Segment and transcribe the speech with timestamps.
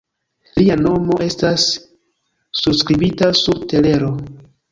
[0.59, 1.65] Lia nomo estas
[2.61, 4.13] surskribita sur telero.